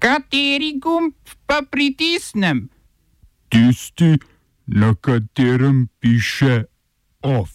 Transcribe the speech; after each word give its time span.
Kateri 0.00 0.78
gumb 0.80 1.12
pa 1.46 1.60
pritisnem? 1.70 2.68
Tisti, 3.52 4.16
na 4.66 4.94
katerem 4.94 5.88
piše 6.00 6.64
OF. 7.22 7.50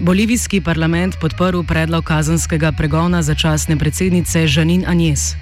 Bolivijski 0.00 0.60
parlament 0.60 1.16
podprl 1.20 1.62
predlog 1.62 2.04
kazanskega 2.04 2.72
pregona 2.72 3.22
začasne 3.22 3.78
predsednice 3.78 4.46
Žanin 4.46 4.84
Anjes. 4.86 5.32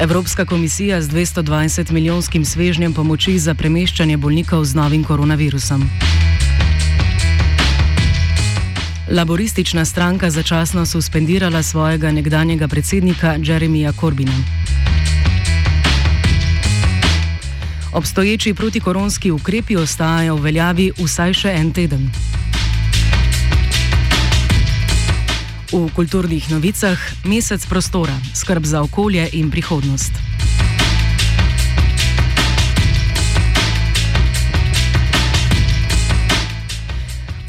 Evropska 0.00 0.44
komisija 0.44 1.02
z 1.02 1.08
220 1.08 1.92
milijonskim 1.92 2.44
svežnjem 2.44 2.92
pomoči 2.92 3.38
za 3.38 3.54
premeščanje 3.54 4.16
bolnikov 4.16 4.64
z 4.64 4.74
novim 4.74 5.04
koronavirusom. 5.04 5.88
Laboristična 9.10 9.84
stranka 9.84 10.30
začasno 10.30 10.86
suspendirala 10.86 11.62
svojega 11.62 12.10
nekdanjega 12.10 12.68
predsednika 12.68 13.36
Jeremija 13.42 13.92
Corbina. 13.92 14.32
Obstoječi 17.92 18.54
protikoronski 18.54 19.30
ukrepi 19.30 19.76
ostajajo 19.76 20.36
v 20.36 20.42
veljavi 20.42 20.92
vsaj 20.98 21.32
še 21.32 21.54
en 21.54 21.72
teden. 21.72 22.10
V 25.72 25.86
kulturnih 25.94 26.50
novicah 26.50 26.98
mesec 27.24 27.66
prostora, 27.66 28.18
skrb 28.34 28.64
za 28.64 28.82
okolje 28.82 29.28
in 29.32 29.50
prihodnost. 29.50 30.25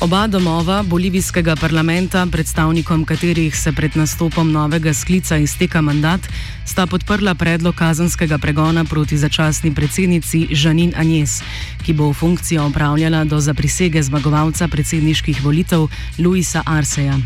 Oba 0.08 0.28
domova 0.28 0.84
bolivijskega 0.84 1.56
parlamenta, 1.60 2.26
predstavnikom 2.32 3.04
katerih 3.06 3.56
se 3.56 3.72
pred 3.76 3.98
nastopom 3.98 4.52
novega 4.52 4.94
sklica 4.94 5.38
izteka 5.38 5.82
mandat, 5.82 6.22
sta 6.66 6.86
podprla 6.88 7.36
predlog 7.36 7.76
kazanskega 7.76 8.38
pregona 8.38 8.86
proti 8.86 9.18
začasni 9.18 9.74
predsednici 9.76 10.48
Žanin 10.52 10.94
Anjes, 10.96 11.42
ki 11.84 11.94
bo 11.94 12.14
funkcijo 12.14 12.66
opravljala 12.66 13.24
do 13.24 13.40
zaprisege 13.40 14.04
zmagovalca 14.04 14.68
predsedniških 14.68 15.44
volitev 15.44 15.88
Luisa 16.20 16.64
Arseja. 16.66 17.20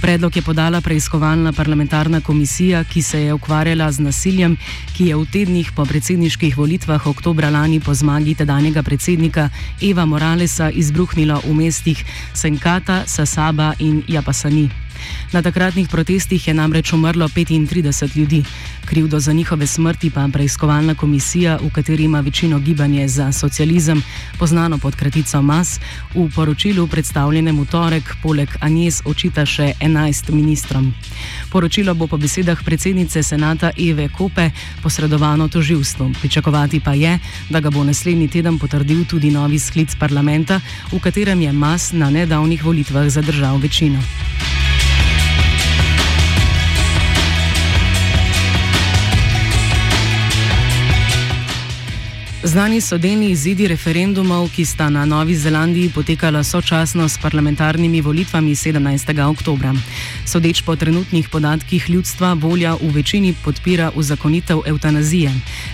Predlog 0.00 0.36
je 0.36 0.42
podala 0.42 0.80
preiskovalna 0.80 1.52
parlamentarna 1.52 2.20
komisija, 2.20 2.84
ki 2.84 3.02
se 3.02 3.22
je 3.22 3.34
ukvarjala 3.34 3.92
z 3.92 4.00
nasiljem, 4.00 4.56
ki 4.96 5.06
je 5.06 5.16
v 5.16 5.26
tednih 5.32 5.72
po 5.76 5.84
predsedniških 5.84 6.56
volitvah 6.58 7.06
oktobra 7.06 7.50
lani 7.50 7.80
po 7.80 7.94
zmagi 7.94 8.34
tedanjega 8.34 8.82
predsednika 8.82 9.50
Eva 9.82 10.04
Moralesa 10.04 10.70
izbruhnilo 10.70 11.40
v 11.44 11.54
mestih 11.54 12.04
Senkata, 12.32 13.06
Sasaba 13.06 13.74
in 13.78 14.02
Japasani. 14.02 14.81
Na 15.32 15.42
takratnih 15.42 15.88
protestih 15.88 16.48
je 16.48 16.54
namreč 16.54 16.92
umrlo 16.92 17.28
35 17.28 18.16
ljudi. 18.16 18.44
Krivdo 18.84 19.20
za 19.20 19.32
njihove 19.32 19.66
smrti 19.66 20.10
pa 20.10 20.28
preiskovalna 20.32 20.94
komisija, 20.94 21.58
v 21.62 21.70
kateri 21.70 22.04
ima 22.04 22.20
večino 22.20 22.58
gibanje 22.58 23.08
za 23.08 23.32
socializem, 23.32 24.02
poznano 24.38 24.78
pod 24.78 24.96
kratico 24.96 25.42
MAS, 25.42 25.80
v 26.14 26.28
poročilu 26.34 26.86
predstavljenem 26.86 27.60
v 27.60 27.66
torek 27.66 28.16
poleg 28.22 28.48
Anjes 28.60 29.02
očita 29.04 29.46
še 29.46 29.72
11 29.80 30.30
ministrom. 30.30 30.92
Poročilo 31.50 31.94
bo 31.94 32.06
po 32.06 32.16
besedah 32.16 32.62
predsednice 32.64 33.22
senata 33.22 33.70
Eve 33.78 34.08
Kope 34.08 34.50
posredovano 34.82 35.48
toživstvu. 35.48 36.12
Pričakovati 36.20 36.80
pa 36.80 36.94
je, 36.94 37.18
da 37.50 37.60
ga 37.60 37.70
bo 37.70 37.84
naslednji 37.84 38.28
teden 38.28 38.58
potrdil 38.58 39.04
tudi 39.04 39.30
novi 39.30 39.58
sklic 39.58 39.94
parlamenta, 39.94 40.60
v 40.92 41.00
katerem 41.00 41.40
je 41.40 41.52
MAS 41.52 41.92
na 41.92 42.10
nedavnih 42.10 42.64
volitvah 42.64 43.08
zadržal 43.08 43.56
večino. 43.56 44.02
Znani 52.44 52.80
so 52.80 52.96
delni 52.98 53.28
izidi 53.30 53.68
referendumov, 53.70 54.48
ki 54.50 54.64
sta 54.66 54.88
na 54.90 55.04
Novi 55.06 55.34
Zelandiji 55.38 55.92
potekala 55.94 56.42
sočasno 56.42 57.08
s 57.08 57.18
parlamentarnimi 57.22 58.00
volitvami 58.00 58.50
17. 58.50 59.30
oktober. 59.30 59.70
Sodeč 60.26 60.62
po 60.62 60.76
trenutnih 60.76 61.28
podatkih 61.28 61.90
ljudstva, 61.90 62.32
volja 62.34 62.74
v 62.74 62.90
večini 62.90 63.34
podpira 63.44 63.92
uzakonitev 63.94 64.66
eutanazije. 64.66 65.30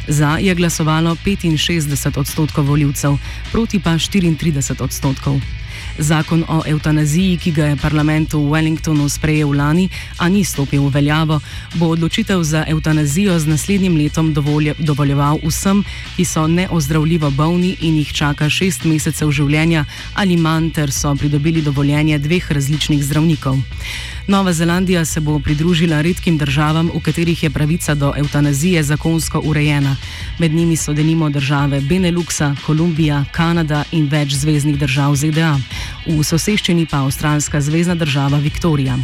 Za 0.08 0.36
je 0.40 0.54
glasovalo 0.54 1.16
65 1.24 2.18
odstotkov 2.18 2.64
voljivcev, 2.64 3.16
proti 3.52 3.80
pa 3.80 3.90
34 3.90 4.82
odstotkov. 4.82 5.57
Zakon 5.98 6.44
o 6.48 6.62
eutanaziji, 6.66 7.36
ki 7.38 7.50
ga 7.52 7.64
je 7.66 7.76
parlament 7.76 8.32
v 8.32 8.40
Wellingtonu 8.50 9.08
sprejel 9.08 9.52
lani, 9.56 9.88
a 10.18 10.28
ni 10.28 10.44
stopil 10.44 10.82
v 10.86 10.92
veljavo, 10.94 11.40
bo 11.74 11.90
odločitev 11.94 12.42
za 12.42 12.64
eutanazijo 12.68 13.38
z 13.38 13.46
naslednjim 13.46 13.96
letom 13.96 14.32
dovolje, 14.34 14.74
dovoljeval 14.78 15.38
vsem, 15.42 15.84
ki 16.16 16.24
so 16.24 16.46
neozdravljivo 16.46 17.30
bolni 17.30 17.76
in 17.80 17.96
jih 17.98 18.12
čaka 18.12 18.48
šest 18.50 18.84
mesecev 18.84 19.30
življenja 19.30 19.84
ali 20.14 20.36
manj, 20.36 20.70
ter 20.70 20.92
so 20.92 21.14
pridobili 21.14 21.62
dovoljenje 21.62 22.18
dveh 22.18 22.52
različnih 22.52 23.04
zdravnikov. 23.04 23.58
Nova 24.28 24.52
Zelandija 24.52 25.04
se 25.04 25.20
bo 25.20 25.38
pridružila 25.38 26.00
redkim 26.00 26.38
državam, 26.38 26.90
v 26.94 27.00
katerih 27.00 27.42
je 27.42 27.50
pravica 27.50 27.94
do 27.94 28.12
eutanazije 28.16 28.82
zakonsko 28.82 29.40
urejena. 29.44 29.96
Med 30.38 30.52
njimi 30.52 30.76
so 30.76 30.92
denimo 30.92 31.30
države 31.30 31.80
Beneluxa, 31.80 32.54
Kolumbija, 32.66 33.24
Kanada 33.32 33.84
in 33.92 34.08
več 34.08 34.34
zvezdnih 34.34 34.78
držav 34.78 35.16
ZDA, 35.16 35.58
v 36.08 36.24
soseščini 36.24 36.86
pa 36.86 37.04
avstralska 37.04 37.60
zvezdna 37.60 37.94
država 37.94 38.38
Viktorija. 38.38 38.98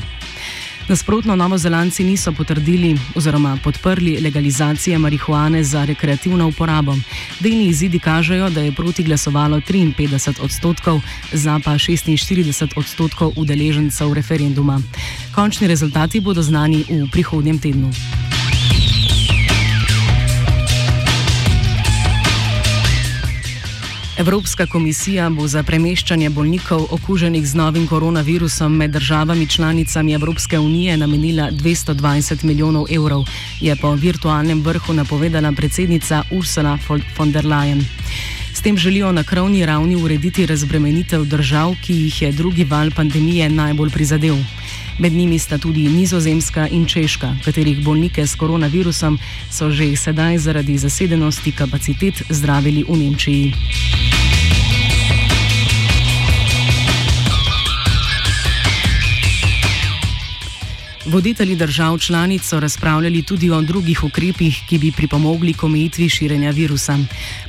Nasprotno, 0.88 1.36
novozelandci 1.36 2.04
niso 2.04 2.32
potrdili 2.32 2.96
oziroma 3.16 3.58
podprli 3.64 4.18
legalizacije 4.20 4.98
marihuane 4.98 5.64
za 5.64 5.84
rekreativno 5.84 6.48
uporabo. 6.48 6.96
Delni 7.40 7.66
izidi 7.66 7.98
kažejo, 7.98 8.50
da 8.50 8.60
je 8.60 8.72
proti 8.72 9.02
glasovalo 9.02 9.60
53 9.60 10.40
odstotkov, 10.40 11.00
za 11.32 11.60
pa 11.64 11.70
46 11.70 12.72
odstotkov 12.76 13.32
udeležencev 13.36 14.12
referenduma. 14.12 14.80
Končni 15.34 15.66
rezultati 15.66 16.20
bodo 16.20 16.42
znani 16.42 16.84
v 16.88 17.08
prihodnjem 17.12 17.58
tednu. 17.58 18.23
Evropska 24.18 24.66
komisija 24.66 25.26
bo 25.30 25.46
za 25.50 25.62
premeščanje 25.66 26.28
bolnikov 26.30 26.84
okuženih 26.94 27.46
z 27.46 27.58
novim 27.58 27.86
koronavirusom 27.90 28.76
med 28.76 28.90
državami 28.94 29.46
članicami 29.46 30.12
Evropske 30.12 30.58
unije 30.58 30.96
namenila 30.96 31.48
220 31.50 32.44
milijonov 32.44 32.86
evrov, 32.90 33.24
je 33.60 33.76
po 33.76 33.90
virtualnem 33.94 34.62
vrhu 34.62 34.94
napovedala 34.94 35.52
predsednica 35.52 36.22
Ursula 36.30 36.78
von 37.18 37.32
der 37.32 37.44
Leyen. 37.44 37.82
S 38.54 38.62
tem 38.62 38.78
želijo 38.78 39.12
na 39.12 39.24
krovni 39.24 39.66
ravni 39.66 39.96
urediti 39.96 40.46
razbremenitev 40.46 41.24
držav, 41.24 41.74
ki 41.82 41.94
jih 41.94 42.22
je 42.22 42.32
drugi 42.32 42.64
val 42.64 42.90
pandemije 42.90 43.48
najbolj 43.48 43.90
prizadel. 43.90 44.36
Med 44.98 45.12
njimi 45.12 45.38
sta 45.38 45.58
tudi 45.58 45.88
Nizozemska 45.88 46.68
in 46.68 46.86
Češka, 46.86 47.34
katerih 47.44 47.84
bolnike 47.84 48.26
s 48.26 48.34
koronavirusom 48.34 49.18
so 49.50 49.70
že 49.70 49.96
sedaj 49.96 50.38
zaradi 50.38 50.78
zasedenosti 50.78 51.52
kapacitet 51.52 52.22
zdravili 52.30 52.84
v 52.88 52.96
Nemčiji. 52.96 53.52
Voditelji 61.06 61.56
držav 61.56 61.98
članic 61.98 62.42
so 62.42 62.60
razpravljali 62.60 63.22
tudi 63.22 63.50
o 63.50 63.60
drugih 63.60 64.04
ukrepih, 64.04 64.58
ki 64.68 64.78
bi 64.78 64.92
pripomogli 64.92 65.52
k 65.52 65.62
omejitvi 65.64 66.08
širjenja 66.08 66.50
virusa. 66.50 66.98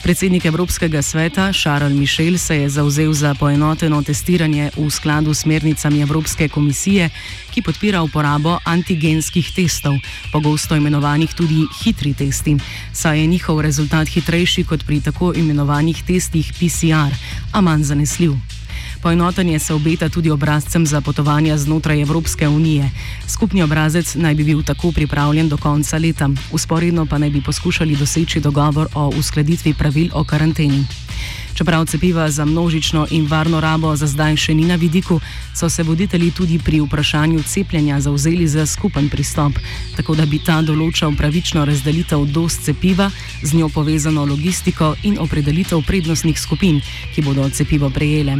Predsednik 0.03 0.45
Evropskega 0.45 1.01
sveta 1.01 1.53
Charles 1.53 1.99
Michel 1.99 2.37
se 2.37 2.57
je 2.57 2.69
zauzel 2.69 3.13
za 3.13 3.33
poenoteno 3.33 4.03
testiranje 4.03 4.71
v 4.77 4.89
skladu 4.89 5.33
s 5.33 5.39
smernicami 5.39 6.01
Evropske 6.01 6.49
komisije, 6.49 7.09
ki 7.53 7.61
podpira 7.61 8.01
uporabo 8.01 8.59
antigenskih 8.63 9.51
testov, 9.55 9.95
pogosto 10.31 10.75
imenovanih 10.75 11.33
tudi 11.33 11.63
hitri 11.83 12.13
testi, 12.13 12.57
saj 12.93 13.19
je 13.19 13.27
njihov 13.27 13.61
rezultat 13.61 14.07
hitrejši 14.07 14.63
kot 14.63 14.85
pri 14.85 15.01
tako 15.01 15.33
imenovanih 15.35 16.03
testih 16.03 16.53
PCR, 16.53 17.15
a 17.51 17.61
manj 17.61 17.83
zanesljiv. 17.83 18.54
Poenotenje 19.05 19.59
se 19.59 19.73
obeta 19.73 20.09
tudi 20.09 20.31
obrazcem 20.33 20.85
za 20.85 21.01
potovanja 21.01 21.57
znotraj 21.57 22.01
Evropske 22.01 22.47
unije. 22.47 22.89
Skupni 23.27 23.61
obrazec 23.63 24.15
naj 24.15 24.35
bi 24.35 24.43
bil 24.43 24.63
tako 24.63 24.91
pripravljen 24.91 25.49
do 25.49 25.57
konca 25.57 25.97
leta, 25.97 26.29
usporedno 26.51 27.05
pa 27.05 27.17
naj 27.17 27.29
bi 27.29 27.41
poskušali 27.41 27.95
doseči 27.95 28.39
dogovor 28.39 28.87
o 28.95 29.07
uskladitvi 29.07 29.73
pravil 29.73 30.09
o 30.13 30.23
karanteni. 30.23 30.85
Čeprav 31.55 31.85
cepiva 31.85 32.31
za 32.31 32.45
množično 32.45 33.07
in 33.11 33.27
varno 33.27 33.59
rabo 33.59 33.95
za 33.95 34.07
zdaj 34.07 34.35
še 34.35 34.53
ni 34.53 34.65
na 34.67 34.75
vidiku, 34.75 35.19
so 35.55 35.69
se 35.69 35.83
voditelji 35.83 36.31
tudi 36.31 36.59
pri 36.59 36.81
vprašanju 36.83 37.43
cepljenja 37.43 38.01
zauzeli 38.01 38.47
za 38.47 38.65
skupen 38.65 39.09
pristop, 39.09 39.53
tako 39.95 40.15
da 40.15 40.25
bi 40.25 40.39
ta 40.43 40.59
določal 40.61 41.15
pravično 41.15 41.63
razdelitev 41.65 42.25
dost 42.25 42.67
cepiva, 42.67 43.07
z 43.43 43.55
njo 43.55 43.69
povezano 43.69 44.25
logistiko 44.25 44.95
in 45.03 45.15
opredelitev 45.19 45.79
prednostnih 45.87 46.39
skupin, 46.39 46.81
ki 47.15 47.23
bodo 47.23 47.47
cepivo 47.49 47.89
prejele. 47.89 48.35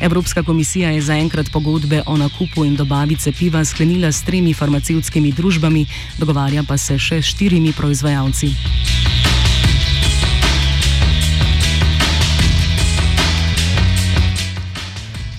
Evropska 0.00 0.42
komisija 0.42 0.90
je 0.96 1.02
zaenkrat 1.02 1.52
pogodbe 1.52 2.02
o 2.06 2.16
nakupu 2.16 2.64
in 2.64 2.76
dobavi 2.76 3.16
cepiva 3.16 3.64
sklenila 3.64 4.12
s 4.12 4.24
tremi 4.24 4.54
farmacevtskimi 4.54 5.32
družbami, 5.32 5.86
dogovarja 6.18 6.64
pa 6.64 6.80
se 6.80 6.96
še 6.98 7.20
s 7.20 7.36
štirimi 7.36 7.76
proizvajalci. 7.76 9.35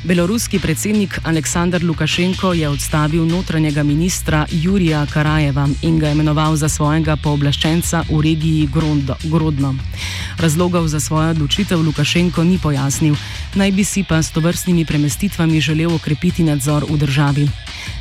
Beloruski 0.08 0.60
predsednik 0.60 1.20
Aleksandr 1.24 1.84
Lukašenko 1.84 2.54
je 2.54 2.70
odstavil 2.70 3.26
notranjega 3.28 3.84
ministra 3.84 4.46
Jurija 4.52 5.06
Karajeva 5.06 5.68
in 5.82 6.00
ga 6.00 6.10
imenoval 6.10 6.56
za 6.56 6.70
svojega 6.70 7.18
pooblaščenca 7.20 8.06
v 8.10 8.22
regiji 8.22 8.70
Grodno. 9.24 9.76
Razlogov 10.40 10.88
za 10.88 11.00
svojo 11.00 11.30
odločitev 11.36 11.82
Lukašenko 11.84 12.44
ni 12.44 12.60
pojasnil, 12.64 13.16
naj 13.56 13.72
bi 13.72 13.84
si 13.84 14.06
pa 14.08 14.22
s 14.24 14.32
tovrstnimi 14.32 14.86
premestitvami 14.86 15.62
želel 15.62 15.96
okrepiti 15.96 16.44
nadzor 16.44 16.86
v 16.90 16.98
državi. 16.98 17.50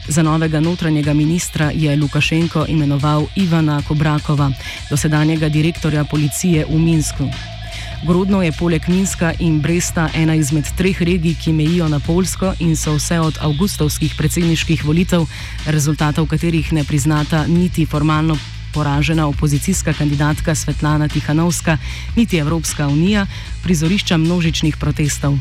Za 0.09 0.23
novega 0.23 0.61
notranjega 0.61 1.13
ministra 1.13 1.71
je 1.75 1.97
Lukašenko 1.97 2.67
imenoval 2.69 3.27
Ivana 3.37 3.83
Kobrakova, 3.83 4.53
dosedanjega 4.91 5.49
direktorja 5.49 6.05
policije 6.05 6.67
v 6.71 6.79
Minsku. 6.79 7.56
Grodno 8.05 8.43
je 8.43 8.53
poleg 8.53 8.89
Minska 8.89 9.33
in 9.39 9.61
Bresta 9.61 10.09
ena 10.15 10.35
izmed 10.35 10.69
treh 10.77 10.99
regij, 11.03 11.35
ki 11.45 11.53
mejijo 11.53 11.89
na 11.89 12.01
Polsko 12.01 12.53
in 12.59 12.77
so 12.77 12.97
vse 12.97 13.21
od 13.21 13.39
avgustovskih 13.41 14.15
predsedniških 14.19 14.85
volitev, 14.85 15.25
rezultatov 15.67 16.27
katerih 16.29 16.73
ne 16.73 16.85
priznata 16.85 17.47
niti 17.47 17.87
formalno 17.87 18.37
poražena 18.75 19.27
opozicijska 19.27 19.93
kandidatka 19.93 20.55
Svetlana 20.55 21.09
Tihanovska, 21.09 21.79
niti 22.17 22.37
Evropska 22.37 22.89
unija, 22.89 23.27
prizorišča 23.63 24.17
množičnih 24.17 24.77
protestov. 24.77 25.39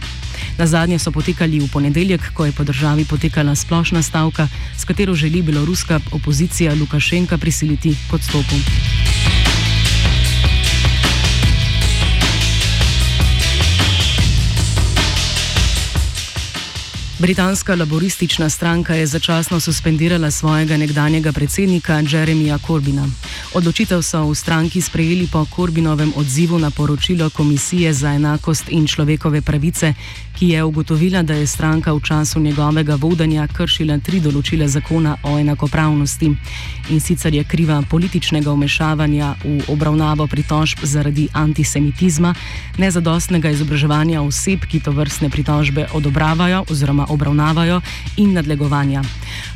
Na 0.57 0.67
zadnje 0.67 0.99
so 0.99 1.11
potekali 1.11 1.59
v 1.59 1.67
ponedeljek, 1.67 2.31
ko 2.33 2.45
je 2.45 2.51
po 2.51 2.63
državi 2.63 3.05
potekala 3.05 3.55
splošna 3.55 4.01
stavka, 4.01 4.47
s 4.77 4.85
katero 4.85 5.13
želi 5.13 5.41
beloruska 5.41 5.99
opozicija 6.11 6.75
Lukašenka 6.79 7.37
prisiliti 7.37 7.95
k 8.09 8.13
odstopu. 8.13 8.55
Britanska 17.19 17.75
laboristična 17.75 18.49
stranka 18.49 18.95
je 18.95 19.07
začasno 19.07 19.59
suspendirala 19.59 20.31
svojega 20.31 20.77
nekdanjega 20.77 21.31
predsednika 21.31 22.03
Jeremija 22.11 22.57
Corbina. 22.57 23.07
Odločitev 23.53 24.01
so 24.01 24.25
v 24.27 24.35
stranki 24.35 24.81
sprejeli 24.81 25.27
po 25.31 25.45
Corbinovem 25.55 26.11
odzivu 26.15 26.59
na 26.59 26.71
poročilo 26.71 27.29
Komisije 27.29 27.93
za 27.93 28.11
enakost 28.11 28.63
in 28.67 28.87
človekove 28.87 29.41
pravice, 29.41 29.93
ki 30.35 30.49
je 30.49 30.63
ugotovila, 30.63 31.23
da 31.23 31.33
je 31.33 31.47
stranka 31.47 31.93
v 31.93 32.01
času 32.01 32.39
njegovega 32.39 32.95
vodenja 32.95 33.47
kršila 33.47 33.97
tri 34.03 34.19
določile 34.19 34.67
zakona 34.67 35.15
o 35.23 35.37
enakopravnosti. 35.39 36.31
In 36.89 36.99
sicer 36.99 37.33
je 37.33 37.43
kriva 37.43 37.81
političnega 37.89 38.51
umešavanja 38.51 39.35
v 39.43 39.61
obravnavo 39.71 40.27
pritožb 40.27 40.83
zaradi 40.83 41.27
antisemitizma, 41.33 42.33
nezadostnega 42.77 43.49
izobraževanja 43.55 44.21
oseb, 44.21 44.67
ki 44.67 44.79
to 44.83 44.91
vrstne 44.91 45.29
pritožbe 45.29 45.87
odobravajo 45.93 46.65
oziroma 46.69 47.07
obravnavajo 47.09 47.79
in 48.17 48.35
nadlegovanja. 48.35 49.03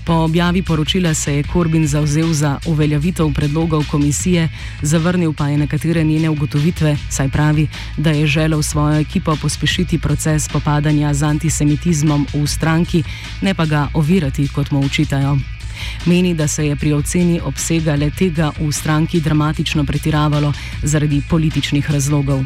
Po 0.05 0.23
objavi 0.25 0.63
poročila 0.63 1.13
se 1.13 1.35
je 1.35 1.43
Korbin 1.43 1.87
zauzel 1.87 2.33
za 2.33 2.57
uveljavitev 2.65 3.33
predlogov 3.35 3.83
komisije, 3.91 4.49
zavrnil 4.81 5.33
pa 5.33 5.49
je 5.49 5.57
nekatere 5.57 6.03
njene 6.03 6.29
ugotovitve, 6.29 6.97
saj 7.09 7.29
pravi, 7.29 7.67
da 7.97 8.09
je 8.09 8.27
želel 8.27 8.61
svojo 8.61 8.99
ekipo 8.99 9.35
pospešiti 9.35 9.99
proces 9.99 10.47
popadanja 10.47 10.68
spopadanja 10.69 11.13
z 11.17 11.25
antisemitizmom 11.25 12.29
v 12.29 12.45
stranki, 12.45 13.01
ne 13.41 13.57
pa 13.57 13.65
ga 13.65 13.89
ovirati, 13.97 14.45
kot 14.53 14.69
mu 14.69 14.85
učitajo. 14.85 15.58
Meni, 16.05 16.33
da 16.33 16.47
se 16.47 16.65
je 16.67 16.75
pri 16.75 16.93
oceni 16.93 17.39
obsega 17.43 17.95
le 17.95 18.11
tega 18.11 18.51
v 18.59 18.71
stranki 18.71 19.21
dramatično 19.21 19.83
pretiravalo 19.83 20.53
zaradi 20.83 21.21
političnih 21.29 21.91
razlogov. 21.91 22.43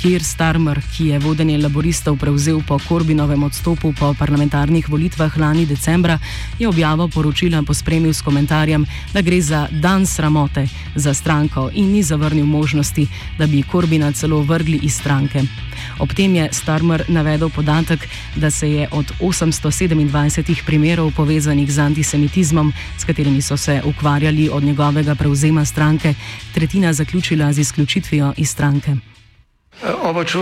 Kir 0.00 0.22
Starmer, 0.22 0.80
ki 0.96 1.06
je 1.06 1.18
vodenje 1.18 1.58
laboristov 1.58 2.16
prevzel 2.20 2.60
po 2.66 2.78
Korbinovem 2.88 3.42
odstopu 3.42 3.92
po 3.92 4.14
parlamentarnih 4.18 4.88
volitvah 4.88 5.38
lani 5.38 5.66
decembra, 5.66 6.18
je 6.58 6.68
objavo 6.68 7.08
poročila 7.08 7.62
pospremil 7.62 8.12
s 8.12 8.22
komentarjem, 8.22 8.86
da 9.12 9.20
gre 9.20 9.40
za 9.40 9.66
dan 9.70 10.06
sramote 10.06 10.66
za 10.94 11.14
stranko 11.14 11.70
in 11.74 11.92
ni 11.92 12.02
zavrnil 12.02 12.46
možnosti, 12.46 13.06
da 13.38 13.46
bi 13.46 13.62
Korbina 13.62 14.12
celo 14.12 14.42
vrgli 14.42 14.78
iz 14.82 14.94
stranke. 14.94 15.42
Ob 15.98 16.12
tem 16.14 16.34
je 16.34 16.48
Starmer 16.52 17.04
navedel 17.08 17.48
podatek, 17.50 18.08
da 18.36 18.50
se 18.50 18.70
je 18.70 18.88
od 18.90 19.12
827 19.20 20.64
primerov 20.66 21.10
povezanih 21.16 21.72
z 21.72 21.78
antisemitizmom, 21.78 22.63
s 22.98 23.04
katerimi 23.04 23.42
so 23.42 23.56
se 23.56 23.80
ukvarjali 23.84 24.48
od 24.52 24.62
njegovega 24.62 25.14
prevzema 25.14 25.64
stranke, 25.64 26.14
tretjina 26.54 26.92
zaključila 26.92 27.52
z 27.52 27.58
izključitvijo 27.58 28.32
iz 28.36 28.50
stranke. 28.50 28.96
Oba, 30.02 30.24
če, 30.24 30.38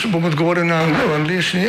če 0.00 0.08
bom 0.08 0.24
odgovoril 0.24 0.66
na 0.66 0.82
angliški. 1.14 1.68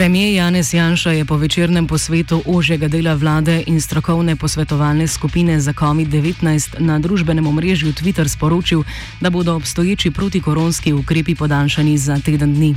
Premijer 0.00 0.34
Janez 0.34 0.74
Janša 0.74 1.10
je 1.10 1.24
po 1.24 1.36
večernem 1.36 1.86
posvetu 1.86 2.42
ožjega 2.46 2.88
dela 2.88 3.14
vlade 3.14 3.62
in 3.66 3.80
strokovne 3.80 4.36
posvetovalne 4.36 5.06
skupine 5.06 5.60
za 5.60 5.72
COVID-19 5.72 6.80
na 6.80 6.98
družbenem 6.98 7.46
omrežju 7.46 7.92
Twitter 7.92 8.28
sporočil, 8.28 8.82
da 9.20 9.30
bodo 9.30 9.54
obstoječi 9.54 10.10
protikoronski 10.10 10.92
ukrepi 10.92 11.34
podaljšani 11.34 11.98
za 11.98 12.18
teden 12.18 12.54
dni. 12.54 12.74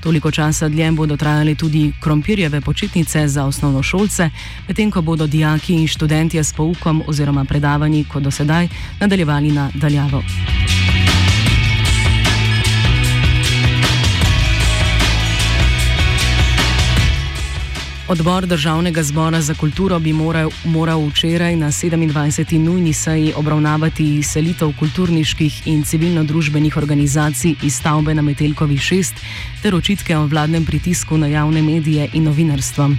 Toliko 0.00 0.30
časa 0.30 0.68
dlje 0.68 0.92
bodo 0.92 1.16
trajale 1.16 1.54
tudi 1.54 1.92
krompirjeve 2.00 2.60
počitnice 2.60 3.28
za 3.28 3.44
osnovnošolce, 3.44 4.30
medtem 4.68 4.90
ko 4.90 5.02
bodo 5.02 5.26
dijaki 5.26 5.74
in 5.74 5.88
študentje 5.88 6.44
s 6.44 6.52
poukom 6.52 7.02
oziroma 7.06 7.44
predavanji 7.44 8.04
kot 8.04 8.22
do 8.22 8.30
sedaj 8.30 8.68
nadaljevali 9.00 9.52
na 9.52 9.70
daljavo. 9.74 10.22
Odbor 18.12 18.46
Državnega 18.46 19.02
zbora 19.02 19.40
za 19.40 19.54
kulturo 19.54 19.98
bi 19.98 20.12
moral, 20.12 20.50
moral 20.64 21.06
včeraj 21.06 21.56
na 21.56 21.66
27. 21.66 22.58
nujni 22.58 22.92
seji 22.92 23.32
obravnavati 23.36 24.22
selitev 24.22 24.72
kulturniških 24.78 25.66
in 25.66 25.84
civilno-družbenih 25.84 26.76
organizacij 26.76 27.54
iz 27.62 27.76
stavbe 27.76 28.14
na 28.14 28.22
Metelkovi 28.22 28.76
6 28.76 29.12
ter 29.62 29.74
očitke 29.74 30.16
o 30.16 30.26
vladnem 30.26 30.64
pritisku 30.64 31.16
na 31.16 31.26
javne 31.26 31.62
medije 31.62 32.10
in 32.12 32.24
novinarstvo. 32.24 32.90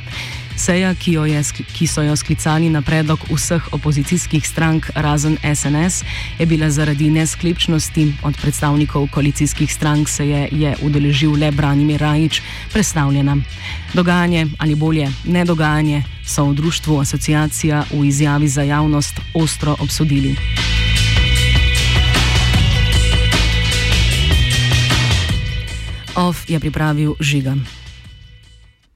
Seja, 0.56 0.94
ki, 0.96 1.12
je, 1.12 1.42
ki 1.74 1.88
so 1.88 2.02
jo 2.02 2.16
sklicali 2.16 2.70
na 2.70 2.82
predlog 2.82 3.20
vseh 3.30 3.74
opozicijskih 3.74 4.48
strank 4.48 4.90
razen 4.96 5.38
SNS, 5.42 6.04
je 6.40 6.46
bila 6.46 6.70
zaradi 6.70 7.10
nesklepčnosti 7.10 8.14
od 8.24 8.38
predstavnikov 8.42 9.08
koalicijskih 9.12 9.74
strank 9.74 10.10
se 10.10 10.30
je, 10.30 10.50
je 10.52 10.76
udeležil 10.82 11.34
le 11.40 11.52
Branimir 11.52 12.00
Rajič 12.00 12.42
predstavljena. 12.74 13.38
Dogajanje 13.94 14.48
ali 14.58 14.76
bolje 14.76 15.12
nedogajanje 15.26 16.04
so 16.26 16.46
v 16.46 16.54
društvu 16.54 17.00
asociacija 17.00 17.84
v 17.92 18.06
izjavi 18.06 18.48
za 18.48 18.62
javnost 18.62 19.20
ostro 19.34 19.76
obsodili. 19.80 20.36
OF 26.16 26.50
je 26.50 26.60
pripravil 26.60 27.16
žiga. 27.20 27.83